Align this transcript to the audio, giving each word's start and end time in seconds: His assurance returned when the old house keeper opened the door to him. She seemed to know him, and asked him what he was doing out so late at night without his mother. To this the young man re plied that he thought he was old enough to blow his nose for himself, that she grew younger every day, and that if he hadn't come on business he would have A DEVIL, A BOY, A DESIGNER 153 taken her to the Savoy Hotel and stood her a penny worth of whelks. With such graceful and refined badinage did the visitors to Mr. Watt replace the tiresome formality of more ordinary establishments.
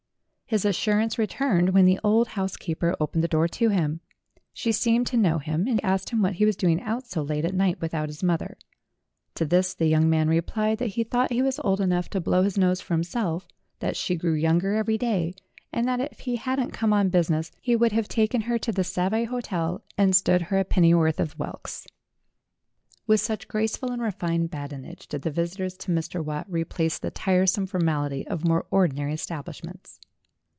His 0.45 0.65
assurance 0.65 1.17
returned 1.17 1.69
when 1.69 1.85
the 1.85 1.97
old 2.03 2.27
house 2.27 2.57
keeper 2.57 2.93
opened 2.99 3.23
the 3.23 3.29
door 3.29 3.47
to 3.47 3.69
him. 3.69 4.01
She 4.51 4.73
seemed 4.73 5.07
to 5.07 5.15
know 5.15 5.39
him, 5.39 5.65
and 5.65 5.79
asked 5.81 6.09
him 6.09 6.21
what 6.21 6.33
he 6.33 6.45
was 6.45 6.57
doing 6.57 6.81
out 6.81 7.07
so 7.07 7.21
late 7.21 7.45
at 7.45 7.53
night 7.55 7.79
without 7.79 8.09
his 8.09 8.21
mother. 8.21 8.57
To 9.35 9.45
this 9.45 9.73
the 9.73 9.87
young 9.87 10.09
man 10.09 10.27
re 10.27 10.41
plied 10.41 10.79
that 10.79 10.87
he 10.97 11.05
thought 11.05 11.31
he 11.31 11.41
was 11.41 11.57
old 11.63 11.79
enough 11.79 12.09
to 12.09 12.19
blow 12.19 12.43
his 12.43 12.57
nose 12.57 12.81
for 12.81 12.93
himself, 12.93 13.47
that 13.79 13.95
she 13.95 14.17
grew 14.17 14.33
younger 14.33 14.73
every 14.75 14.97
day, 14.97 15.35
and 15.71 15.87
that 15.87 16.01
if 16.01 16.19
he 16.19 16.35
hadn't 16.35 16.71
come 16.73 16.91
on 16.91 17.07
business 17.07 17.53
he 17.61 17.77
would 17.77 17.93
have 17.93 18.03
A 18.03 18.07
DEVIL, 18.09 18.23
A 18.23 18.27
BOY, 18.27 18.27
A 18.27 18.27
DESIGNER 18.33 19.19
153 19.23 19.23
taken 19.23 19.25
her 19.25 19.39
to 19.39 19.39
the 19.39 19.51
Savoy 19.53 19.57
Hotel 19.57 19.83
and 19.97 20.13
stood 20.13 20.41
her 20.49 20.59
a 20.59 20.65
penny 20.65 20.93
worth 20.93 21.21
of 21.21 21.35
whelks. 21.39 21.87
With 23.07 23.21
such 23.21 23.47
graceful 23.47 23.93
and 23.93 24.01
refined 24.01 24.49
badinage 24.51 25.07
did 25.07 25.21
the 25.21 25.31
visitors 25.31 25.77
to 25.77 25.93
Mr. 25.93 26.21
Watt 26.21 26.45
replace 26.51 26.99
the 26.99 27.09
tiresome 27.09 27.67
formality 27.67 28.27
of 28.27 28.45
more 28.45 28.65
ordinary 28.69 29.13
establishments. 29.13 30.01